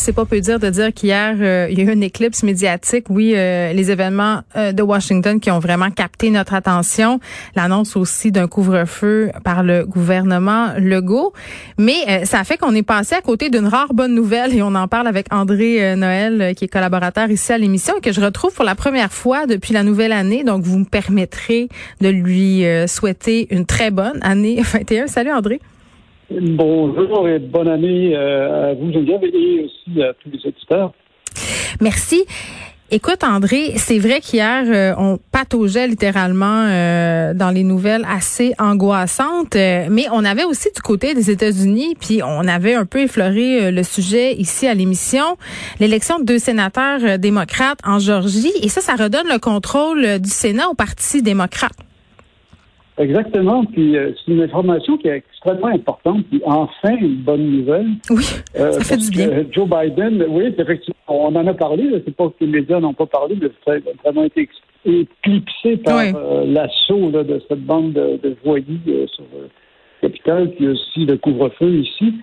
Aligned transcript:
C'est 0.00 0.14
pas 0.14 0.24
peu 0.24 0.40
dire 0.40 0.58
de 0.58 0.70
dire 0.70 0.94
qu'hier, 0.94 1.36
euh, 1.38 1.68
il 1.70 1.78
y 1.78 1.82
a 1.82 1.84
eu 1.84 1.92
une 1.92 2.02
éclipse 2.02 2.42
médiatique. 2.42 3.04
Oui, 3.10 3.34
euh, 3.36 3.74
les 3.74 3.90
événements 3.90 4.40
euh, 4.56 4.72
de 4.72 4.82
Washington 4.82 5.38
qui 5.38 5.50
ont 5.50 5.58
vraiment 5.58 5.90
capté 5.90 6.30
notre 6.30 6.54
attention. 6.54 7.20
L'annonce 7.54 7.96
aussi 7.96 8.32
d'un 8.32 8.48
couvre-feu 8.48 9.30
par 9.44 9.62
le 9.62 9.84
gouvernement 9.84 10.68
Legault. 10.78 11.34
Mais 11.76 12.24
ça 12.24 12.44
fait 12.44 12.56
qu'on 12.56 12.74
est 12.74 12.82
passé 12.82 13.14
à 13.14 13.20
côté 13.20 13.50
d'une 13.50 13.66
rare 13.66 13.92
bonne 13.92 14.14
nouvelle 14.14 14.56
et 14.56 14.62
on 14.62 14.74
en 14.74 14.88
parle 14.88 15.06
avec 15.06 15.26
André 15.30 15.94
Noël, 15.96 16.54
qui 16.54 16.64
est 16.64 16.68
collaborateur 16.68 17.30
ici 17.30 17.52
à 17.52 17.58
l'émission 17.58 17.98
et 17.98 18.00
que 18.00 18.12
je 18.12 18.22
retrouve 18.22 18.54
pour 18.54 18.64
la 18.64 18.74
première 18.74 19.12
fois 19.12 19.44
depuis 19.44 19.74
la 19.74 19.82
nouvelle 19.82 20.12
année. 20.12 20.44
Donc, 20.44 20.62
vous 20.62 20.78
me 20.78 20.86
permettrez 20.86 21.68
de 22.00 22.08
lui 22.08 22.64
souhaiter 22.88 23.54
une 23.54 23.66
très 23.66 23.90
bonne 23.90 24.18
année 24.22 24.62
21. 24.62 25.08
Salut 25.08 25.30
André. 25.30 25.60
Bonjour 26.30 27.28
et 27.28 27.40
bonne 27.40 27.66
année 27.66 28.14
euh, 28.14 28.70
à 28.70 28.74
vous, 28.74 28.92
Geneviève, 28.92 29.24
et 29.24 29.64
aussi 29.64 30.02
à 30.02 30.12
tous 30.14 30.30
les 30.30 30.46
auditeurs. 30.46 30.92
Merci. 31.80 32.24
Écoute, 32.92 33.24
André, 33.24 33.72
c'est 33.76 33.98
vrai 33.98 34.20
qu'hier, 34.20 34.64
euh, 34.66 34.94
on 34.96 35.18
pataugeait 35.32 35.88
littéralement 35.88 36.66
euh, 36.66 37.34
dans 37.34 37.50
les 37.50 37.64
nouvelles 37.64 38.04
assez 38.08 38.52
angoissantes, 38.58 39.54
mais 39.54 40.06
on 40.12 40.24
avait 40.24 40.44
aussi 40.44 40.68
du 40.74 40.80
côté 40.82 41.14
des 41.14 41.30
États-Unis, 41.30 41.96
puis 42.00 42.20
on 42.22 42.46
avait 42.46 42.74
un 42.74 42.86
peu 42.86 43.00
effleuré 43.00 43.72
le 43.72 43.82
sujet 43.82 44.34
ici 44.34 44.66
à 44.66 44.74
l'émission, 44.74 45.36
l'élection 45.78 46.18
de 46.20 46.24
deux 46.24 46.38
sénateurs 46.38 47.18
démocrates 47.18 47.78
en 47.84 47.98
Georgie, 48.00 48.52
et 48.62 48.68
ça, 48.68 48.80
ça 48.80 48.94
redonne 48.94 49.28
le 49.28 49.38
contrôle 49.38 50.18
du 50.18 50.30
Sénat 50.30 50.68
au 50.68 50.74
Parti 50.74 51.22
démocrate. 51.22 51.76
Exactement. 53.00 53.64
Puis 53.64 53.96
euh, 53.96 54.12
c'est 54.14 54.32
une 54.32 54.42
information 54.42 54.98
qui 54.98 55.08
est 55.08 55.16
extrêmement 55.16 55.68
importante. 55.68 56.24
Puis 56.28 56.42
enfin, 56.44 56.96
une 57.00 57.16
bonne 57.16 57.50
nouvelle. 57.50 57.88
Oui, 58.10 58.24
euh, 58.58 58.72
ça 58.72 58.80
fait 58.84 58.96
du 58.98 59.10
bien. 59.10 59.44
Joe 59.50 59.68
Biden, 59.68 60.24
oui, 60.28 60.54
effectivement, 60.56 60.94
on 61.08 61.34
en 61.34 61.46
a 61.46 61.54
parlé. 61.54 61.90
C'est 62.04 62.14
pas 62.14 62.28
que 62.28 62.34
les 62.40 62.46
médias 62.46 62.78
n'ont 62.78 62.92
pas 62.92 63.06
parlé, 63.06 63.36
mais 63.40 63.48
ça 63.64 63.72
a 63.72 63.78
vraiment 64.04 64.24
été 64.24 64.48
éclipsé 64.84 65.78
par 65.78 65.98
euh, 65.98 66.44
l'assaut 66.46 67.10
de 67.10 67.42
cette 67.48 67.64
bande 67.64 67.94
de, 67.94 68.20
de 68.22 68.36
voyous 68.44 68.78
sur 69.06 69.24
le 69.32 69.48
capital, 70.02 70.50
puis 70.50 70.68
aussi 70.68 71.06
le 71.06 71.16
couvre-feu 71.16 71.70
ici. 71.70 72.14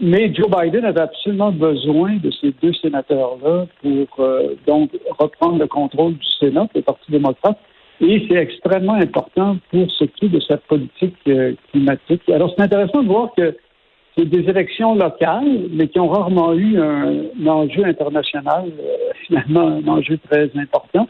mais 0.00 0.32
Joe 0.34 0.48
Biden 0.50 0.84
avait 0.84 1.00
absolument 1.00 1.52
besoin 1.52 2.16
de 2.16 2.30
ces 2.40 2.52
deux 2.62 2.72
sénateurs-là 2.74 3.66
pour 3.82 4.26
donc 4.66 4.90
reprendre 5.18 5.58
le 5.58 5.66
contrôle 5.66 6.14
du 6.14 6.26
Sénat, 6.38 6.68
le 6.74 6.82
Parti 6.82 7.10
démocrate, 7.10 7.58
et 8.00 8.26
c'est 8.28 8.36
extrêmement 8.36 8.94
important 8.94 9.58
pour 9.70 9.90
ce 9.90 10.04
qui 10.04 10.26
est 10.26 10.28
de 10.30 10.40
sa 10.40 10.56
politique 10.56 11.16
euh, 11.28 11.54
climatique. 11.70 12.28
Alors, 12.30 12.52
c'est 12.56 12.64
intéressant 12.64 13.02
de 13.02 13.08
voir 13.08 13.30
que 13.36 13.56
c'est 14.16 14.24
des 14.24 14.48
élections 14.48 14.94
locales, 14.94 15.68
mais 15.70 15.88
qui 15.88 16.00
ont 16.00 16.08
rarement 16.08 16.54
eu 16.54 16.78
un, 16.80 17.46
enjeu 17.46 17.84
international, 17.84 18.70
euh, 18.80 18.96
finalement 19.26 19.68
un 19.68 19.86
enjeu 19.86 20.18
très 20.30 20.50
important. 20.56 21.06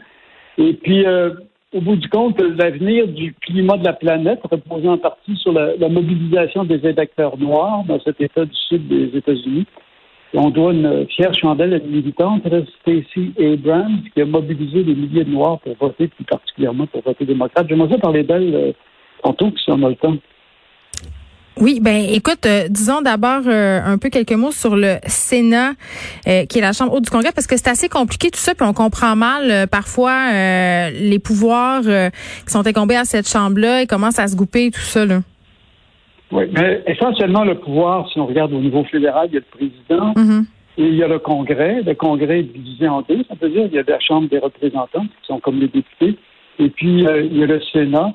Et 0.57 0.73
puis, 0.73 1.05
euh, 1.05 1.31
au 1.73 1.79
bout 1.79 1.95
du 1.95 2.09
compte, 2.09 2.41
l'avenir 2.41 3.07
du 3.07 3.33
climat 3.41 3.77
de 3.77 3.85
la 3.85 3.93
planète 3.93 4.41
repose 4.43 4.85
en 4.85 4.97
partie 4.97 5.37
sur 5.37 5.53
la, 5.53 5.77
la 5.77 5.87
mobilisation 5.87 6.65
des 6.65 6.85
électeurs 6.85 7.37
noirs 7.37 7.85
dans 7.87 8.01
cet 8.01 8.19
État 8.19 8.43
du 8.43 8.55
sud 8.67 8.87
des 8.89 9.17
États-Unis 9.17 9.65
on 10.33 10.49
doit 10.49 10.73
une 10.73 11.07
fière 11.09 11.33
chandelle 11.33 11.73
à 11.73 11.79
militante, 11.79 12.43
Stacey 12.81 13.31
Abrams, 13.39 14.01
qui 14.13 14.21
a 14.21 14.25
mobilisé 14.25 14.83
des 14.83 14.95
milliers 14.95 15.25
de 15.25 15.31
Noirs 15.31 15.59
pour 15.59 15.75
voter, 15.79 16.07
plus 16.07 16.23
particulièrement 16.23 16.87
pour 16.87 17.01
voter 17.03 17.25
démocrate. 17.25 17.67
J'aimerais 17.67 17.89
ça 17.89 17.97
parler 17.97 18.23
d'elle 18.23 18.55
euh, 18.55 18.71
tantôt, 19.23 19.51
si 19.57 19.69
on 19.69 19.83
a 19.83 19.89
le 19.89 19.95
temps. 19.95 20.15
Oui, 21.59 21.79
ben 21.81 22.05
écoute, 22.09 22.45
euh, 22.45 22.69
disons 22.69 23.01
d'abord 23.01 23.41
euh, 23.45 23.81
un 23.83 23.97
peu 23.97 24.09
quelques 24.09 24.31
mots 24.31 24.53
sur 24.53 24.75
le 24.75 24.95
Sénat, 25.05 25.73
qui 26.23 26.57
est 26.57 26.61
la 26.61 26.71
Chambre 26.71 26.93
haute 26.93 27.03
du 27.03 27.09
Congrès, 27.09 27.33
parce 27.33 27.45
que 27.45 27.57
c'est 27.57 27.67
assez 27.67 27.89
compliqué 27.89 28.31
tout 28.31 28.39
ça, 28.39 28.55
puis 28.55 28.65
on 28.65 28.73
comprend 28.73 29.17
mal 29.17 29.67
parfois 29.67 30.89
les 30.91 31.19
pouvoirs 31.19 31.81
qui 31.81 32.51
sont 32.51 32.65
incombés 32.65 32.95
à 32.95 33.03
cette 33.03 33.27
Chambre-là 33.27 33.81
et 33.81 33.87
comment 33.87 34.11
ça 34.11 34.27
se 34.27 34.35
goupille 34.35 34.71
tout 34.71 34.79
ça. 34.79 35.05
Là. 35.05 35.19
Oui, 36.31 36.45
mais 36.55 36.81
essentiellement, 36.87 37.43
le 37.43 37.55
pouvoir, 37.55 38.09
si 38.09 38.19
on 38.19 38.25
regarde 38.25 38.53
au 38.53 38.59
niveau 38.59 38.83
fédéral, 38.85 39.27
il 39.29 39.33
y 39.33 39.37
a 39.37 39.41
le 39.41 39.57
président 39.57 40.13
mm-hmm. 40.13 40.45
et 40.77 40.83
il 40.83 40.95
y 40.95 41.03
a 41.03 41.07
le 41.07 41.19
Congrès. 41.19 41.81
Le 41.81 41.93
Congrès 41.93 42.39
est 42.39 42.43
divisé 42.43 42.87
en 42.87 43.01
deux. 43.01 43.23
Ça 43.27 43.35
veut 43.39 43.49
dire 43.49 43.63
qu'il 43.65 43.75
y 43.75 43.79
a 43.79 43.83
la 43.85 43.99
Chambre 43.99 44.29
des 44.29 44.39
représentants, 44.39 45.03
qui 45.03 45.27
sont 45.27 45.39
comme 45.39 45.59
les 45.59 45.67
députés, 45.67 46.17
et 46.59 46.69
puis 46.69 47.05
euh, 47.05 47.23
il 47.23 47.37
y 47.37 47.43
a 47.43 47.47
le 47.47 47.61
Sénat. 47.73 48.13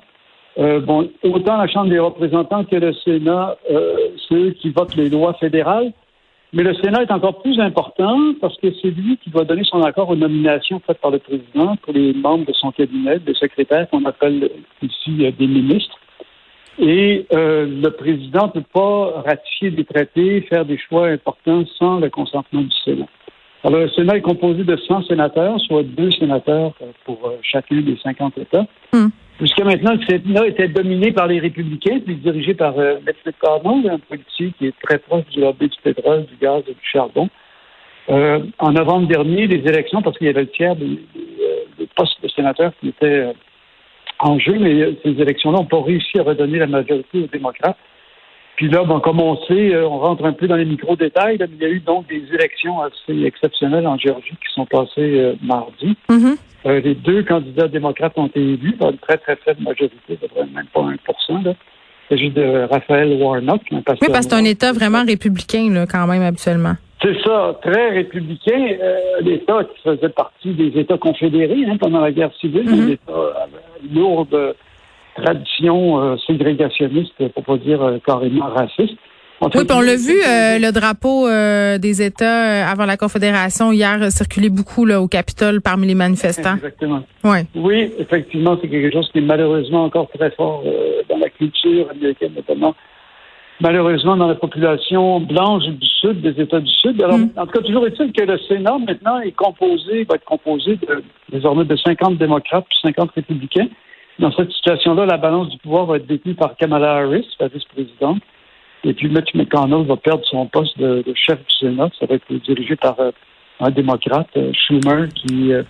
Euh, 0.59 0.81
bon, 0.81 1.11
autant 1.23 1.59
la 1.59 1.67
Chambre 1.67 1.91
des 1.91 1.99
représentants 1.99 2.65
que 2.65 2.77
le 2.77 2.95
Sénat, 2.95 3.57
euh, 3.71 3.97
ceux 4.29 4.51
qui 4.53 4.71
votent 4.71 4.97
les 4.97 5.11
lois 5.11 5.35
fédérales. 5.35 5.93
Mais 6.55 6.63
le 6.63 6.75
Sénat 6.75 7.03
est 7.03 7.11
encore 7.11 7.43
plus 7.43 7.61
important 7.61 8.19
parce 8.41 8.57
que 8.59 8.69
c'est 8.81 8.89
lui 8.89 9.19
qui 9.23 9.29
doit 9.29 9.45
donner 9.45 9.65
son 9.65 9.83
accord 9.83 10.09
aux 10.09 10.17
nominations 10.17 10.81
faites 10.87 11.01
par 11.01 11.11
le 11.11 11.19
président 11.19 11.77
pour 11.83 11.93
les 11.93 12.15
membres 12.15 12.47
de 12.47 12.53
son 12.55 12.71
cabinet, 12.71 13.19
des 13.19 13.35
secrétaires 13.35 13.91
qu'on 13.91 14.05
appelle 14.07 14.49
ici 14.81 15.11
des 15.39 15.47
ministres. 15.47 15.99
Et 16.79 17.27
euh, 17.33 17.67
le 17.67 17.91
président 17.91 18.47
ne 18.47 18.61
peut 18.61 18.67
pas 18.73 19.23
ratifier 19.25 19.71
des 19.71 19.85
traités, 19.85 20.43
faire 20.43 20.65
des 20.65 20.79
choix 20.79 21.09
importants 21.09 21.65
sans 21.79 22.01
le 22.01 22.11
consentement 22.11 22.63
du 22.63 22.77
Sénat. 22.85 23.07
Alors, 23.65 23.81
le 23.81 23.89
Sénat 23.89 24.19
est 24.19 24.23
composé 24.23 24.63
de 24.63 24.77
100 24.77 25.05
sénateurs, 25.05 25.59
soit 25.61 25.83
deux 25.83 26.11
sénateurs 26.13 26.73
pour 27.05 27.27
euh, 27.27 27.39
chacun 27.43 27.81
des 27.81 27.97
50 28.03 28.39
États. 28.39 28.67
Hmm. 28.93 29.09
Jusqu'à 29.41 29.65
maintenant, 29.65 29.95
le 29.95 30.05
Sénat 30.07 30.47
était 30.47 30.69
dominé 30.69 31.13
par 31.13 31.27
les 31.27 31.41
républicains, 31.41 31.99
puis 32.05 32.17
dirigé 32.17 32.55
par 32.55 32.79
euh, 32.79 32.99
Mitch 33.07 33.17
un 33.27 33.99
politique 33.99 34.57
qui 34.59 34.67
est 34.67 34.75
très 34.83 34.99
proche 34.99 35.25
du 35.33 35.41
lobby 35.41 35.69
du 35.69 35.77
pétrole, 35.83 36.27
du 36.27 36.37
gaz 36.41 36.63
et 36.69 36.75
du 36.75 36.87
charbon. 36.93 37.29
Euh, 38.09 38.41
en 38.59 38.71
novembre 38.71 39.09
dernier, 39.09 39.47
les 39.47 39.69
élections, 39.69 40.01
parce 40.03 40.17
qu'il 40.19 40.29
y 40.29 40.31
avait 40.31 40.43
le 40.43 40.51
tiers 40.51 40.77
des, 40.77 41.01
des 41.79 41.89
postes 41.97 42.23
de 42.23 42.29
sénateurs 42.29 42.73
qui 42.81 42.91
étaient 42.91 43.33
en 44.19 44.39
jeu, 44.39 44.57
mais 44.59 44.97
ces 45.03 45.21
élections-là 45.21 45.59
n'ont 45.59 45.65
pas 45.65 45.83
réussi 45.83 46.19
à 46.19 46.23
redonner 46.23 46.59
la 46.59 46.67
majorité 46.67 47.23
aux 47.23 47.27
démocrates. 47.27 47.77
Puis 48.57 48.71
là, 48.71 48.85
bon, 48.85 49.01
comme 49.01 49.21
on 49.21 49.37
sait, 49.45 49.75
euh, 49.75 49.87
on 49.87 49.99
rentre 49.99 50.25
un 50.25 50.33
peu 50.33 50.47
dans 50.49 50.57
les 50.57 50.65
micro-détails, 50.65 51.37
mais 51.39 51.49
il 51.53 51.63
y 51.63 51.67
a 51.67 51.69
eu 51.69 51.81
donc 51.81 52.09
des 52.09 52.23
élections 52.33 52.81
assez 52.81 53.25
exceptionnelles 53.25 53.87
en 53.87 53.99
Géorgie 53.99 54.31
qui 54.31 54.53
sont 54.55 54.65
passées 54.65 54.89
euh, 54.99 55.35
mardi. 55.43 55.95
Mm-hmm. 56.09 56.37
Euh, 56.65 56.81
les 56.81 56.95
deux 56.95 57.23
candidats 57.23 57.69
démocrates 57.69 58.15
ont 58.17 58.27
été 58.27 58.41
élus 58.41 58.73
par 58.73 58.91
une 58.91 58.99
très, 58.99 59.19
très 59.19 59.37
faible 59.37 59.63
majorité, 59.63 60.19
même 60.55 60.67
pas 60.73 60.81
1 60.81 61.43
là. 61.43 61.55
Il 62.09 62.17
s'agit 62.17 62.31
de 62.31 62.67
Raphaël 62.71 63.21
Warnock, 63.21 63.63
un 63.73 63.83
pasteur. 63.83 64.09
Oui, 64.09 64.13
parce 64.13 64.27
que 64.27 64.33
c'est 64.33 64.41
un 64.41 64.45
État 64.45 64.73
vraiment 64.73 65.05
républicain, 65.05 65.69
là, 65.73 65.87
quand 65.87 66.07
même, 66.07 66.23
habituellement. 66.23 66.75
C'est 67.03 67.21
ça, 67.23 67.59
très 67.63 67.91
républicain. 67.91 68.77
L'État 69.21 69.65
qui 69.65 69.83
faisait 69.83 70.09
partie 70.11 70.53
des 70.53 70.81
États 70.81 70.99
confédérés 70.99 71.65
hein, 71.69 71.77
pendant 71.79 72.01
la 72.01 72.13
guerre 72.13 72.33
civile, 72.41 72.63
mm-hmm. 72.63 72.87
l'État 72.87 73.13
lourde 73.93 74.55
tradition 75.17 76.01
euh, 76.01 76.17
ségrégationniste, 76.27 77.29
pour 77.35 77.45
pas 77.45 77.57
dire 77.57 77.83
euh, 77.83 77.99
carrément 78.05 78.47
raciste. 78.47 78.97
oui, 79.41 79.49
puis 79.51 79.67
on 79.71 79.81
l'a 79.81 79.97
vu, 79.97 80.21
euh, 80.23 80.59
le 80.59 80.71
drapeau 80.73 81.29
des 81.79 82.03
États 82.03 82.69
avant 82.69 82.87
la 82.87 82.97
Confédération 82.97 83.73
hier 83.73 84.11
circulait 84.11 84.49
beaucoup 84.49 84.85
là, 84.85 85.01
au 85.01 85.09
Capitole 85.09 85.61
parmi 85.61 85.87
les 85.87 85.95
manifestants. 85.95 86.57
Exactement. 86.57 87.03
Ouais. 87.25 87.45
Oui, 87.55 87.93
effectivement, 87.99 88.59
c'est 88.61 88.69
quelque 88.69 88.93
chose 88.93 89.09
qui 89.13 89.19
est 89.19 89.23
malheureusement 89.23 89.85
encore 89.85 90.09
très 90.17 90.31
fort 90.31 90.65
dans 91.09 91.19
la 91.19 91.29
culture 91.29 91.91
américaine, 91.91 92.33
notamment 92.35 92.75
malheureusement 93.61 94.17
dans 94.17 94.27
la 94.27 94.35
population 94.35 95.21
blanche 95.21 95.65
du 95.65 95.87
Sud, 95.87 96.21
des 96.21 96.41
États 96.41 96.61
du 96.61 96.71
Sud. 96.71 97.03
Alors, 97.03 97.19
mm. 97.19 97.31
en 97.37 97.47
tout 97.47 97.53
cas, 97.53 97.61
toujours 97.61 97.87
est-il 97.87 98.13
que 98.13 98.23
le 98.23 98.39
Sénat, 98.39 98.79
maintenant, 98.79 99.19
est 99.21 99.33
composé, 99.33 100.05
va 100.05 100.17
être 100.17 100.25
composé 100.25 100.77
de, 100.77 101.03
désormais 101.31 101.65
de 101.65 101.77
50 101.77 102.19
démocrates 102.19 102.67
puis 102.69 102.79
50 102.83 103.11
républicains. 103.13 103.69
Dans 104.19 104.33
cette 104.33 104.51
situation-là, 104.51 105.05
la 105.07 105.19
balance 105.19 105.51
du 105.51 105.59
pouvoir 105.59 105.87
va 105.87 105.97
être 105.97 106.07
détenue 106.07 106.35
par 106.35 106.57
Kamala 106.57 106.97
Harris, 106.97 107.27
la 107.39 107.49
vice-présidente. 107.49 108.23
Et 108.85 108.95
puis, 108.95 109.09
Mitch 109.09 109.35
McConnell 109.35 109.87
va 109.87 109.97
perdre 109.97 110.25
son 110.25 110.47
poste 110.47 110.79
de, 110.79 111.05
chef 111.15 111.39
du 111.39 111.55
Sénat. 111.59 111.91
Ça 111.99 112.07
va 112.07 112.15
être 112.15 112.33
dirigé 112.33 112.77
par 112.77 112.99
euh, 113.01 113.11
un 113.61 113.71
démocrate, 113.71 114.29
euh, 114.37 114.53
Schumer, 114.53 115.09
qui, 115.15 115.53
euh, 115.53 115.63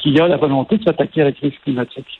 qui 0.00 0.18
a 0.20 0.28
la 0.28 0.36
volonté 0.36 0.76
de 0.78 0.84
s'attaquer 0.84 1.22
à 1.22 1.24
la 1.24 1.32
crise 1.32 1.52
climatique. 1.64 2.18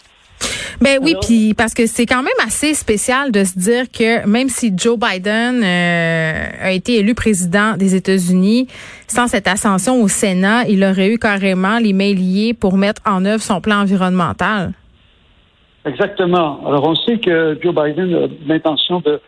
Ben 0.80 0.98
oui, 1.02 1.16
puis 1.20 1.54
parce 1.54 1.74
que 1.74 1.86
c'est 1.86 2.06
quand 2.06 2.22
même 2.22 2.46
assez 2.46 2.72
spécial 2.74 3.32
de 3.32 3.42
se 3.42 3.58
dire 3.58 3.90
que 3.90 4.26
même 4.28 4.48
si 4.48 4.72
Joe 4.76 4.96
Biden 4.96 5.62
euh, 5.64 6.48
a 6.62 6.70
été 6.70 6.98
élu 6.98 7.14
président 7.14 7.76
des 7.76 7.96
États-Unis, 7.96 8.68
sans 9.08 9.26
cette 9.26 9.48
ascension 9.48 10.00
au 10.00 10.08
Sénat, 10.08 10.68
il 10.68 10.84
aurait 10.84 11.12
eu 11.12 11.18
carrément 11.18 11.78
les 11.78 11.92
mains 11.92 12.14
liées 12.14 12.54
pour 12.54 12.76
mettre 12.76 13.02
en 13.06 13.24
œuvre 13.24 13.42
son 13.42 13.60
plan 13.60 13.80
environnemental. 13.80 14.72
Exactement. 15.84 16.60
Alors 16.66 16.86
on 16.86 16.94
sait 16.94 17.18
que 17.18 17.58
Joe 17.62 17.74
Biden 17.74 18.14
a 18.14 18.26
l'intention 18.46 19.00
de 19.00 19.20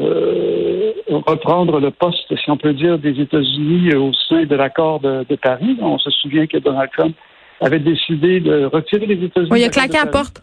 euh, 0.00 0.92
reprendre 1.26 1.80
le 1.80 1.90
poste, 1.90 2.34
si 2.36 2.50
on 2.50 2.56
peut 2.56 2.72
dire, 2.72 2.98
des 2.98 3.20
États-Unis 3.20 3.94
au 3.94 4.12
sein 4.28 4.44
de 4.44 4.56
l'accord 4.56 5.00
de, 5.00 5.24
Paris. 5.40 5.76
On 5.80 5.98
se 5.98 6.10
souvient 6.10 6.46
que 6.46 6.58
Donald 6.58 6.90
Trump 6.96 7.16
avait 7.60 7.78
décidé 7.78 8.40
de 8.40 8.64
retirer 8.64 9.06
les 9.06 9.24
États-Unis. 9.24 9.50
Oui, 9.50 9.60
il 9.60 9.64
a 9.64 9.68
claqué 9.68 9.96
à 9.98 10.04
la 10.04 10.10
porte. 10.10 10.42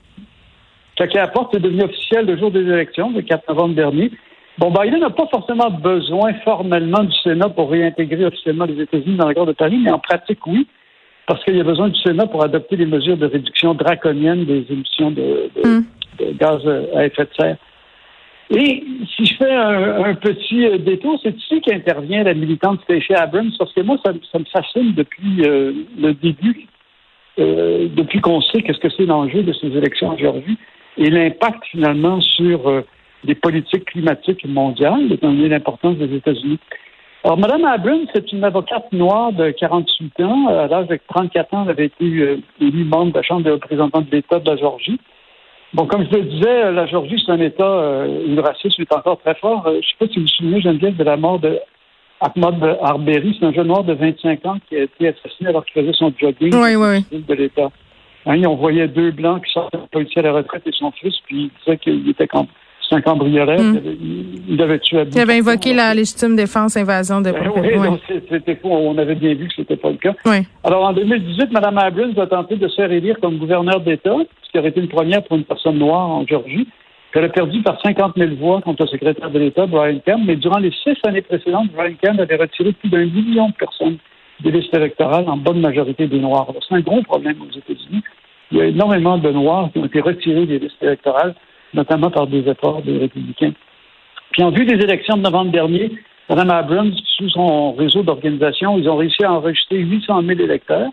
Claqué 0.95 1.19
à 1.19 1.24
la 1.24 1.27
porte. 1.27 1.51
C'est 1.53 1.62
devenu 1.62 1.83
officiel 1.83 2.25
le 2.25 2.38
jour 2.38 2.51
des 2.51 2.62
élections, 2.62 3.12
le 3.12 3.21
4 3.21 3.47
novembre 3.50 3.75
dernier. 3.75 4.12
Bon, 4.57 4.71
Biden 4.71 5.01
n'a 5.01 5.09
pas 5.09 5.27
forcément 5.27 5.69
besoin 5.69 6.33
formellement 6.45 7.03
du 7.03 7.15
Sénat 7.24 7.50
pour 7.50 7.71
réintégrer 7.71 8.25
officiellement 8.25 8.65
les 8.65 8.81
États-Unis 8.81 9.18
dans 9.18 9.27
l'accord 9.27 9.45
de 9.45 9.51
Paris, 9.51 9.77
mais 9.83 9.92
en 9.92 10.00
pratique, 10.00 10.45
oui, 10.47 10.65
parce 11.27 11.44
qu'il 11.44 11.57
y 11.57 11.59
a 11.59 11.63
besoin 11.63 11.89
du 11.89 12.00
Sénat 12.00 12.27
pour 12.27 12.44
adopter 12.44 12.77
des 12.77 12.86
mesures 12.86 13.18
de 13.18 13.25
réduction 13.25 13.74
draconienne 13.74 14.45
des 14.45 14.65
émissions 14.69 15.12
de, 15.12 15.50
hmm. 15.63 15.83
gaz 16.39 16.62
à 16.95 17.06
effet 17.06 17.25
de 17.25 17.30
serre. 17.38 17.57
Et 18.51 18.83
si 19.15 19.25
je 19.25 19.36
fais 19.38 19.53
un, 19.53 20.13
petit 20.13 20.65
euh, 20.65 20.77
détour, 20.77 21.19
c'est 21.24 21.36
ici 21.36 21.62
qu'intervient 21.62 22.24
la 22.24 22.36
militante 22.36 22.80
Stacey 22.83 23.15
Abrams, 23.15 23.51
parce 23.57 23.74
que 23.74 23.81
moi, 23.81 23.97
ça, 24.06 24.13
me 24.13 24.45
fascine 24.45 24.94
depuis 24.94 25.44
euh, 25.44 25.74
le 25.97 26.13
début, 26.13 26.68
euh, 27.39 27.88
depuis 27.95 28.21
qu'on 28.21 28.42
sait 28.42 28.62
qu'est-ce 28.62 28.80
que 28.80 28.89
c'est 28.89 29.06
l'enjeu 29.06 29.42
de 29.42 29.51
ces 29.51 29.68
élections 29.68 30.09
en 30.09 30.18
Géorgie 30.18 30.57
et 30.97 31.09
l'impact 31.09 31.63
finalement 31.71 32.21
sur 32.21 32.83
des 33.24 33.36
politiques 33.36 33.86
climatiques 33.86 34.45
mondiales, 34.45 35.12
étant 35.12 35.31
donné 35.31 35.50
l'importance 35.50 35.97
des 35.97 36.15
États-Unis. 36.15 36.59
Alors, 37.24 37.39
Mme 37.39 37.65
Abrams, 37.65 38.06
c'est 38.13 38.31
une 38.31 38.44
avocate 38.44 38.92
noire 38.92 39.33
de 39.33 39.50
48 39.50 40.19
ans. 40.21 40.47
À 40.47 40.68
l'âge 40.68 40.88
de 40.88 41.00
34 41.07 41.53
ans, 41.56 41.63
elle 41.63 41.71
avait 41.71 41.86
été 41.86 42.06
élue 42.62 42.83
membre 42.83 43.13
de 43.13 43.18
la 43.18 43.24
Chambre 43.24 43.44
des 43.44 43.50
représentants 43.50 44.01
de 44.01 44.12
l'État 44.12 44.39
de 44.39 44.47
la 44.47 44.57
Georgie. 44.57 45.00
Bon, 45.74 45.88
comme 45.88 46.06
je 46.06 46.18
le 46.18 46.24
disais, 46.24 46.71
la 46.71 46.86
Georgie, 46.86 47.21
c'est 47.25 47.31
un 47.31 47.39
État 47.39 47.65
euh, 47.65 48.27
où 48.27 48.36
le 48.36 48.42
racisme 48.42 48.81
est 48.81 48.94
encore 48.94 49.19
très 49.19 49.36
fort. 49.36 49.65
Euh, 49.65 49.71
je 49.71 49.77
ne 49.77 49.81
sais 49.81 49.95
pas 50.00 50.07
si 50.07 50.19
vous 50.19 50.21
vous 50.21 50.27
souvenez, 50.27 50.62
Geneviève, 50.62 50.95
de 50.95 51.03
la 51.03 51.18
mort 51.18 51.39
de 51.39 51.59
Ahmad 52.21 52.77
Arbery. 52.81 53.36
C'est 53.39 53.45
un 53.45 53.51
jeune 53.51 53.68
noir 53.68 53.83
de 53.83 53.94
25 53.94 54.45
ans 54.45 54.57
qui 54.69 54.77
a 54.77 54.83
été 54.83 55.07
assassiné 55.07 55.50
alors 55.50 55.65
qu'il 55.65 55.81
faisait 55.81 55.94
son 55.94 56.13
jogging 56.18 56.51
de 56.51 57.33
l'État. 57.33 57.71
Hein, 58.25 58.42
on 58.45 58.56
voyait 58.56 58.88
deux 58.88 59.12
blancs 59.12 59.44
qui 59.44 59.51
sortaient 59.51 59.77
de 59.77 59.83
policier 59.92 60.19
à 60.19 60.24
la 60.24 60.33
retraite 60.33 60.63
et 60.66 60.72
son 60.72 60.92
fils, 60.92 61.16
puis 61.25 61.44
il 61.44 61.51
disait 61.60 61.77
qu'il 61.77 62.10
était 62.10 62.27
comme 62.27 62.48
c'est 62.88 62.95
un 62.95 63.01
cambrioleur. 63.01 63.60
Mm. 63.60 63.80
Il, 64.48 64.62
avait 64.62 64.80
tué 64.80 65.04
Il 65.12 65.19
avait 65.19 65.39
invoqué 65.39 65.74
la 65.74 65.94
légitime 65.94 66.36
défense 66.36 66.77
invasion 66.77 67.19
de 67.22 67.31
ben 67.31 67.51
oui, 67.56 68.19
c'était 68.30 68.56
faux. 68.56 68.69
On 68.69 68.98
avait 68.98 69.16
bien 69.16 69.33
vu 69.33 69.48
que 69.48 69.54
c'était 69.56 69.75
pas 69.75 69.89
le 69.89 69.98
cas. 69.98 70.13
Alors, 70.63 70.83
en 70.83 70.94
2018, 70.94 71.51
Mme 71.51 71.77
Abrams 71.77 72.19
a 72.19 72.27
tenté 72.27 72.57
de 72.57 72.68
se 72.68 72.75
faire 72.75 72.92
élire 72.92 73.19
comme 73.19 73.38
gouverneur 73.38 73.81
d'État, 73.81 74.16
ce 74.44 74.51
qui 74.51 74.60
aurait 74.60 74.69
été 74.69 74.81
une 74.81 74.88
première 74.88 75.24
pour 75.24 75.38
une 75.38 75.45
personne 75.45 75.80
noire 75.80 76.10
en 76.10 76.25
Georgie. 76.28 76.68
Elle 77.13 77.24
a 77.24 77.30
perdu 77.30 77.62
par 77.62 77.80
50 77.81 78.16
000 78.18 78.36
voix 78.36 78.62
contre 78.62 78.83
le 78.83 78.89
secrétaire 78.89 79.30
de 79.30 79.39
l'État, 79.39 79.66
Brian 79.66 80.00
Kemp, 80.06 80.24
mais 80.25 80.36
durant 80.36 80.57
les 80.57 80.71
six 80.83 80.98
années 81.07 81.21
précédentes, 81.21 81.69
Brian 81.74 81.94
Kemp 82.04 82.19
avait 82.19 82.36
retiré 82.36 82.74
plus 82.74 82.89
d'un 82.89 83.06
million 83.06 83.48
de 83.48 83.54
personnes 83.54 83.98
des 84.42 84.52
listes 84.52 84.76
électorales, 84.76 85.28
en 85.28 85.38
bonne 85.38 85.62
majorité 85.62 86.08
des 86.08 86.20
Noirs. 86.20 86.48
C'est 86.68 86.76
un 86.76 86.82
gros 86.82 87.02
problème 87.04 87.38
aux 87.42 87.58
États-Unis. 87.58 88.04
Il 88.52 88.58
y 88.58 88.62
a 88.62 88.66
énormément 88.66 89.18
de 89.18 89.32
Noirs 89.32 89.70
qui 89.72 89.80
ont 89.80 89.86
été 89.86 90.02
retirés 90.02 90.46
des 90.46 90.60
listes 90.60 90.82
électorales 90.82 91.36
notamment 91.76 92.10
par 92.10 92.28
des 92.28 92.48
efforts 92.50 92.82
des 92.82 92.98
républicains. 92.98 93.52
Puis 94.32 94.44
en 94.44 94.52
vue 94.52 94.66
des 94.66 94.84
élections 94.84 95.18
de 95.18 95.22
novembre 95.22 95.52
dernier, 95.52 95.92
Mme 96.30 96.50
Abrams, 96.50 96.94
sous 97.18 97.30
son 97.30 97.74
réseau 97.74 98.02
d'organisation, 98.02 98.78
ils 98.80 98.90
ont 98.90 98.96
réussi 98.96 99.24
à 99.24 99.34
enregistrer 99.34 99.78
800 99.78 100.24
000 100.24 100.40
électeurs, 100.40 100.90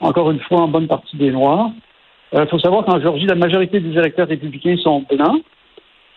encore 0.00 0.30
une 0.30 0.40
fois 0.40 0.62
en 0.62 0.68
bonne 0.68 0.86
partie 0.86 1.16
des 1.16 1.30
Noirs. 1.30 1.70
Il 2.32 2.40
euh, 2.40 2.46
faut 2.46 2.58
savoir 2.58 2.84
qu'en 2.84 3.00
Georgie, 3.00 3.26
la 3.26 3.34
majorité 3.34 3.80
des 3.80 3.98
électeurs 3.98 4.28
républicains 4.28 4.76
sont 4.76 5.04
blancs, 5.10 5.42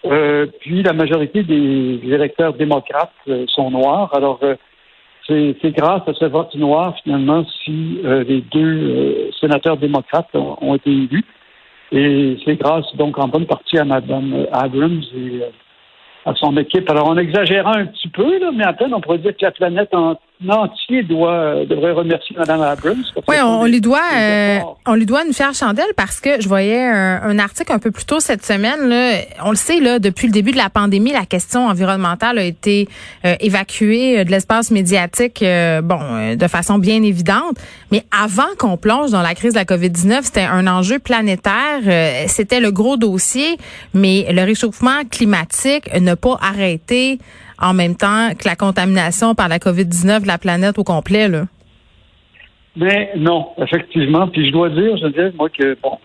euh, 0.06 0.48
puis 0.60 0.84
la 0.84 0.94
majorité 0.94 1.44
des, 1.44 2.00
électeurs 2.04 2.54
démocrates 2.54 3.14
euh, 3.30 3.46
sont 3.48 3.72
noirs. 3.72 4.14
Alors, 4.14 4.40
c'est 5.28 5.72
grâce 5.72 6.02
à 6.08 6.14
ce 6.14 6.26
vote 6.26 6.54
noir, 6.56 6.96
finalement, 7.04 7.46
si 7.64 8.00
les 8.04 8.42
deux 8.42 9.32
sénateurs 9.40 9.78
démocrates 9.78 10.36
ont 10.36 10.76
été 10.76 10.92
élus. 10.92 11.24
Et 11.94 12.38
c'est 12.44 12.56
grâce 12.56 12.86
donc 12.96 13.20
en 13.20 13.28
bonne 13.28 13.46
partie 13.46 13.78
à 13.78 13.86
Mme 13.86 14.48
Abrams 14.52 15.04
et 15.16 15.44
euh, 15.44 15.50
à 16.26 16.34
son 16.34 16.58
équipe. 16.58 16.90
Alors, 16.90 17.08
en 17.08 17.18
exagérant 17.18 17.76
un 17.76 17.86
petit 17.86 18.08
peu, 18.08 18.40
là, 18.40 18.50
mais 18.52 18.64
à 18.64 18.74
peine, 18.74 18.96
on 18.96 19.00
pourrait 19.00 19.20
dire 19.20 19.38
que 19.38 19.46
la 19.46 19.52
planète 19.52 19.94
en, 19.94 20.16
entier 20.50 21.04
doit, 21.04 21.66
devrait 21.66 21.92
remercier 21.92 22.36
Mme 22.38 22.62
Abrams. 22.62 23.04
Oui, 23.28 23.36
on, 23.42 23.66
lui 23.66 23.82
doit, 23.82 24.02
euh, 24.16 24.60
on 24.86 24.96
lui 24.96 25.06
doit 25.06 25.24
une 25.26 25.34
fière 25.34 25.54
chandelle 25.54 25.94
parce 25.96 26.20
que 26.20 26.42
je 26.42 26.48
voyais 26.48 26.84
un, 26.84 27.40
article 27.40 27.72
un 27.72 27.80
peu 27.80 27.92
plus 27.92 28.06
tôt 28.06 28.20
cette 28.20 28.46
semaine. 28.46 28.90
Là, 28.90 29.20
on 29.44 29.52
le 29.52 29.56
sait, 29.56 29.80
là, 29.80 30.00
depuis 30.00 30.28
le 30.28 30.34
début 30.34 30.52
de 30.52 30.58
la 30.58 30.70
pandémie, 30.70 31.12
la 31.12 31.26
question 31.26 31.68
environnementale 31.68 32.40
a 32.40 32.44
été 32.44 32.88
euh, 33.26 33.36
évacuée 33.40 34.26
de 34.26 34.32
l'espace 34.32 34.72
médiatique, 34.72 35.44
bon, 35.84 36.36
de 36.36 36.48
façon 36.48 36.78
bien 36.78 37.02
évidente. 37.04 37.58
Mais 37.92 38.04
avant 38.12 38.44
qu'on 38.58 38.78
plonge 38.78 39.12
dans 39.12 39.22
la 39.22 39.36
crise 39.36 39.54
de 39.54 39.60
la 39.60 39.66
COVID-19, 39.66 40.24
c'était 40.24 40.42
un 40.42 40.68
enjeu 40.68 41.00
planétaire. 41.00 42.28
c'était 42.28 42.60
le 42.60 42.72
gros 42.72 42.98
dossier, 42.98 43.58
mais 43.94 44.28
le 44.32 44.44
réchauffement 44.44 45.04
climatique 45.10 45.90
ne 46.00 46.16
pas 46.16 46.38
arrêté 46.42 47.20
en 47.64 47.74
même 47.74 47.96
temps 47.96 48.30
que 48.38 48.48
la 48.48 48.56
contamination 48.56 49.36
par 49.36 49.48
la 49.48 49.58
COVID-19 49.58 50.24
de 50.24 50.28
la 50.28 50.38
planète 50.38 50.78
au 50.78 50.84
complet, 50.84 51.30
là? 51.30 51.46
Mais 52.76 53.12
non, 53.16 53.50
effectivement. 53.58 54.28
Puis 54.28 54.48
je 54.48 54.52
dois 54.52 54.70
dire, 54.70 54.98
je 54.98 55.04
veux 55.06 55.12
dire, 55.12 55.32
moi, 55.36 55.50
que 55.50 55.78
bon, 55.82 55.98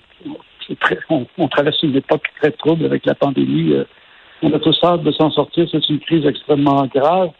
très, 0.80 0.98
on, 1.08 1.48
traverse 1.48 1.82
une 1.82 1.96
époque 1.96 2.24
très 2.40 2.52
trouble 2.52 2.84
avec 2.84 3.04
la 3.06 3.14
pandémie. 3.14 3.72
Euh, 3.72 3.84
on 4.42 4.52
a 4.52 4.58
tous 4.60 4.78
hâte 4.84 5.02
de 5.02 5.10
s'en 5.10 5.30
sortir. 5.30 5.66
C'est 5.70 5.88
une 5.88 5.98
crise 5.98 6.24
extrêmement 6.26 6.86
grave. 6.86 7.30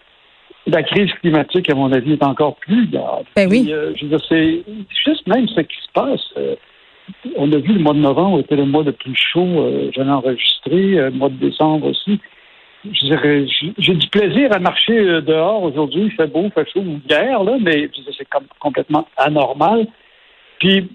La 0.67 0.83
crise 0.83 1.13
climatique, 1.21 1.71
à 1.71 1.75
mon 1.75 1.93
avis, 1.93 2.15
est 2.15 2.25
encore 2.25 2.57
plus 2.57 2.89
grave. 2.89 3.25
Ben 3.37 3.49
oui. 3.49 3.69
Euh, 3.71 3.93
je 3.95 4.05
veux 4.05 4.09
dire, 4.09 4.27
c'est 4.29 4.65
juste 5.07 5.27
même 5.27 5.47
ce 5.49 5.61
qui 5.61 5.77
se 5.77 5.93
passe. 5.93 6.21
Euh, 6.37 6.57
on 7.37 7.53
a 7.53 7.59
vu 7.59 7.75
le 7.75 7.81
mois 7.81 7.95
de 7.95 8.01
novembre 8.01 8.41
était 8.41 8.57
le 8.57 8.67
mois 8.67 8.83
le 8.83 8.93
plus 8.93 9.17
chaud 9.17 9.91
j'en 9.95 10.07
ai 10.07 10.11
enregistré, 10.11 10.97
le 10.97 11.11
mois 11.11 11.31
de 11.31 11.37
décembre 11.37 11.87
aussi 11.87 12.21
j'ai 12.93 13.95
du 13.95 14.09
plaisir 14.09 14.53
à 14.53 14.59
marcher 14.59 14.99
euh, 14.99 15.21
dehors 15.21 15.63
aujourd'hui. 15.63 16.05
Il 16.05 16.13
fait 16.13 16.27
beau, 16.27 16.45
il 16.45 16.53
fait 16.53 16.69
chaud, 16.71 16.81
ou 16.81 17.01
guerre, 17.09 17.43
là, 17.45 17.57
mais 17.61 17.89
c'est 18.17 18.29
complètement 18.59 19.07
anormal. 19.17 19.87
Puis, 20.59 20.89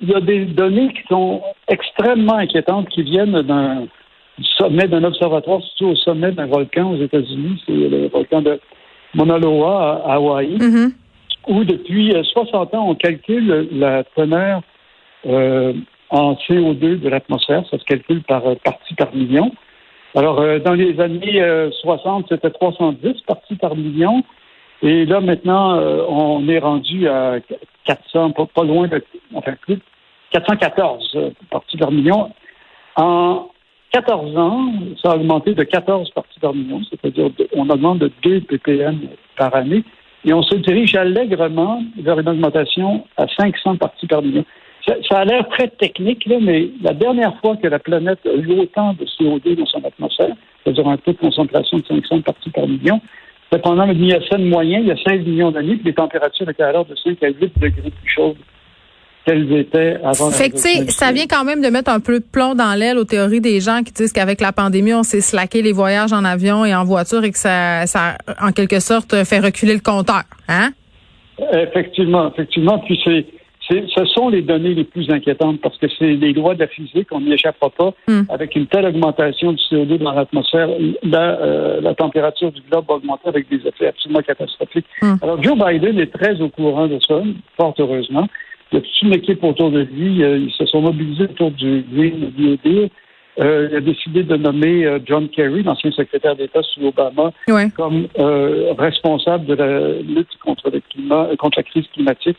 il 0.00 0.08
y 0.08 0.14
a 0.14 0.20
des 0.20 0.46
données 0.46 0.92
qui 0.92 1.02
sont 1.08 1.42
extrêmement 1.68 2.36
inquiétantes 2.36 2.88
qui 2.88 3.02
viennent 3.02 3.42
d'un 3.42 3.86
sommet 4.58 4.88
d'un 4.88 5.04
observatoire, 5.04 5.60
surtout 5.62 5.92
au 5.92 5.96
sommet 5.96 6.32
d'un 6.32 6.46
volcan 6.46 6.92
aux 6.92 7.02
États-Unis. 7.02 7.62
C'est 7.66 7.72
le 7.72 8.08
volcan 8.08 8.42
de 8.42 8.60
Mauna 9.14 9.38
Loa 9.38 10.02
à 10.04 10.14
Hawaï, 10.14 10.56
mm-hmm. 10.56 10.92
où 11.48 11.64
depuis 11.64 12.14
60 12.32 12.74
euh, 12.74 12.78
ans, 12.78 12.88
on 12.90 12.94
calcule 12.94 13.68
la 13.72 14.04
teneur 14.16 14.62
euh, 15.26 15.72
en 16.10 16.34
CO2 16.34 17.00
de 17.00 17.08
l'atmosphère. 17.08 17.64
Ça 17.70 17.78
se 17.78 17.84
calcule 17.84 18.22
par 18.22 18.42
partie 18.64 18.94
par 18.94 19.14
million. 19.14 19.52
Alors, 20.14 20.40
euh, 20.40 20.58
dans 20.58 20.74
les 20.74 21.00
années 21.00 21.42
60, 21.80 22.24
euh, 22.24 22.26
c'était 22.28 22.50
310 22.50 23.22
parties 23.26 23.56
par 23.56 23.74
million. 23.74 24.22
Et 24.82 25.06
là, 25.06 25.20
maintenant, 25.20 25.76
euh, 25.76 26.04
on 26.08 26.46
est 26.48 26.58
rendu 26.58 27.08
à 27.08 27.36
400, 27.84 28.32
pas, 28.32 28.64
loin 28.64 28.88
de, 28.88 29.02
enfin, 29.34 29.54
plus 29.62 29.78
414 30.32 31.16
parties 31.50 31.78
par 31.78 31.90
million. 31.90 32.30
En 32.96 33.48
14 33.92 34.36
ans, 34.36 34.72
ça 35.02 35.12
a 35.12 35.16
augmenté 35.16 35.54
de 35.54 35.62
14 35.62 36.10
parties 36.10 36.40
par 36.40 36.54
million, 36.54 36.80
c'est-à-dire 36.90 37.30
on 37.54 37.68
augmente 37.70 37.98
de 37.98 38.10
2 38.22 38.40
ppm 38.40 39.00
par 39.36 39.54
année. 39.54 39.84
Et 40.24 40.32
on 40.32 40.42
se 40.42 40.54
dirige 40.56 40.94
allègrement 40.94 41.82
vers 41.98 42.18
une 42.18 42.28
augmentation 42.28 43.04
à 43.16 43.26
500 43.28 43.76
parties 43.76 44.06
par 44.06 44.22
million. 44.22 44.44
Ça, 44.86 45.18
a 45.18 45.24
l'air 45.24 45.48
très 45.48 45.68
technique, 45.68 46.26
là, 46.26 46.36
mais 46.40 46.68
la 46.82 46.92
dernière 46.92 47.38
fois 47.40 47.56
que 47.56 47.68
la 47.68 47.78
planète 47.78 48.18
a 48.26 48.34
eu 48.34 48.58
autant 48.58 48.94
de 48.94 49.04
CO2 49.04 49.56
dans 49.56 49.66
son 49.66 49.84
atmosphère, 49.84 50.34
c'est-à-dire 50.62 50.88
un 50.88 50.96
taux 50.96 51.12
de 51.12 51.18
concentration 51.18 51.78
de 51.78 51.84
500 51.86 52.22
parties 52.22 52.50
par 52.50 52.66
million, 52.66 53.00
c'était 53.44 53.62
pendant 53.62 53.86
le 53.86 53.94
Miocène 53.94 54.48
moyen, 54.48 54.80
il 54.80 54.86
y 54.86 54.90
a 54.90 54.96
5 54.96 55.20
millions 55.24 55.52
d'années, 55.52 55.76
puis 55.76 55.86
les 55.86 55.94
températures 55.94 56.48
étaient 56.48 56.62
alors 56.62 56.84
de 56.86 56.96
5 56.96 57.22
à 57.22 57.28
8 57.28 57.58
degrés 57.58 57.90
plus 57.90 58.10
chaudes 58.10 58.36
qu'elles 59.24 59.52
étaient 59.52 59.98
avant. 60.02 60.30
Fait 60.30 60.50
que, 60.50 60.58
ça 60.58 61.12
vient 61.12 61.26
quand 61.30 61.44
même 61.44 61.62
de 61.62 61.68
mettre 61.68 61.90
un 61.90 62.00
peu 62.00 62.18
de 62.18 62.24
plomb 62.24 62.54
dans 62.54 62.76
l'aile 62.76 62.98
aux 62.98 63.04
théories 63.04 63.40
des 63.40 63.60
gens 63.60 63.82
qui 63.84 63.92
disent 63.92 64.12
qu'avec 64.12 64.40
la 64.40 64.52
pandémie, 64.52 64.94
on 64.94 65.04
s'est 65.04 65.20
slacké 65.20 65.62
les 65.62 65.72
voyages 65.72 66.12
en 66.12 66.24
avion 66.24 66.64
et 66.64 66.74
en 66.74 66.84
voiture 66.84 67.22
et 67.22 67.30
que 67.30 67.38
ça, 67.38 67.86
ça, 67.86 68.16
en 68.40 68.50
quelque 68.50 68.80
sorte, 68.80 69.14
fait 69.24 69.38
reculer 69.38 69.74
le 69.74 69.80
compteur, 69.80 70.24
hein? 70.48 70.70
Effectivement, 71.52 72.32
effectivement. 72.32 72.78
Puis 72.80 73.00
c'est, 73.04 73.26
ce 73.94 74.04
sont 74.06 74.28
les 74.28 74.42
données 74.42 74.74
les 74.74 74.84
plus 74.84 75.10
inquiétantes 75.10 75.60
parce 75.60 75.76
que 75.78 75.86
c'est 75.98 76.12
les 76.12 76.32
lois 76.32 76.54
de 76.54 76.60
la 76.60 76.66
physique, 76.66 77.08
on 77.10 77.20
n'y 77.20 77.32
échappera 77.32 77.70
pas. 77.70 77.92
Hmm. 78.08 78.22
Avec 78.28 78.54
une 78.56 78.66
telle 78.66 78.86
augmentation 78.86 79.52
du 79.52 79.62
CO2 79.70 79.98
dans 79.98 80.12
l'atmosphère, 80.12 80.68
la, 81.02 81.40
euh, 81.40 81.80
la, 81.80 81.94
température 81.94 82.52
du 82.52 82.60
globe 82.62 82.84
va 82.88 82.94
augmenter 82.94 83.28
avec 83.28 83.48
des 83.48 83.66
effets 83.66 83.88
absolument 83.88 84.22
catastrophiques. 84.22 84.86
Hmm. 85.00 85.14
Alors, 85.22 85.42
Joe 85.42 85.56
Biden 85.56 85.98
est 85.98 86.12
très 86.12 86.40
au 86.40 86.48
courant 86.48 86.88
de 86.88 86.98
ça, 87.06 87.20
fort 87.56 87.74
heureusement. 87.78 88.28
Il 88.72 88.76
y 88.76 88.78
a 88.78 88.80
toute 88.80 89.02
une 89.02 89.14
équipe 89.14 89.44
autour 89.44 89.70
de 89.70 89.80
lui. 89.80 90.24
Euh, 90.24 90.38
ils 90.38 90.52
se 90.52 90.64
sont 90.66 90.80
mobilisés 90.80 91.24
autour 91.24 91.50
du 91.50 91.84
Green 91.92 92.32
New 92.38 92.56
Deal. 92.64 92.88
Euh, 93.40 93.68
il 93.70 93.76
a 93.76 93.80
décidé 93.80 94.22
de 94.22 94.36
nommer 94.36 94.84
euh, 94.84 94.98
John 95.04 95.28
Kerry, 95.28 95.62
l'ancien 95.62 95.90
secrétaire 95.90 96.36
d'État 96.36 96.60
sous 96.62 96.86
Obama, 96.86 97.32
comme 97.76 98.08
responsable 98.78 99.46
de 99.46 99.54
la 99.54 99.92
lutte 100.00 100.36
contre 100.44 100.70
le 100.70 100.80
climat, 100.80 101.28
contre 101.38 101.58
la 101.58 101.62
crise 101.62 101.86
climatique 101.92 102.38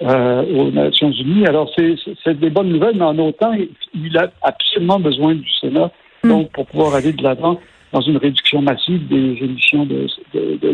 aux 0.00 0.70
Nations 0.70 1.10
Unies. 1.10 1.46
Alors, 1.46 1.70
c'est 1.74 2.38
des 2.38 2.50
bonnes 2.50 2.68
nouvelles, 2.68 2.96
mais 2.96 3.04
en 3.04 3.18
autant, 3.18 3.52
il 3.94 4.18
a 4.18 4.30
absolument 4.42 5.00
besoin 5.00 5.34
du 5.34 5.50
Sénat, 5.60 5.90
donc, 6.24 6.50
pour 6.52 6.66
pouvoir 6.66 6.94
aller 6.94 7.12
de 7.12 7.22
l'avant 7.22 7.58
dans 7.92 8.00
une 8.00 8.16
réduction 8.16 8.60
massive 8.60 9.06
des 9.08 9.38
émissions 9.40 9.86
de, 9.86 10.06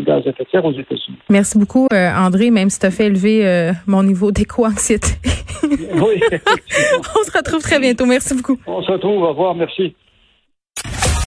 gaz 0.01 0.23
à 0.25 0.29
effet 0.29 0.43
de 0.43 0.49
serre 0.49 0.65
aux 0.65 0.73
États-Unis. 0.73 1.17
Merci 1.29 1.57
beaucoup, 1.57 1.87
André, 1.91 2.49
même 2.49 2.69
si 2.69 2.79
tu 2.79 2.85
as 2.85 2.91
fait 2.91 3.05
élever 3.05 3.71
mon 3.87 4.03
niveau 4.03 4.31
d'éco-anxiété. 4.31 5.09
oui, 5.63 6.19
On 7.15 7.23
se 7.23 7.37
retrouve 7.37 7.61
très 7.61 7.79
bientôt. 7.79 8.05
Merci 8.05 8.35
beaucoup. 8.35 8.57
On 8.67 8.81
se 8.81 8.91
retrouve. 8.91 9.23
Au 9.23 9.29
revoir. 9.29 9.55
Merci. 9.55 9.95